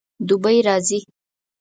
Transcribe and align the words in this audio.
دوبی 0.27 0.57
راځي 0.67 0.99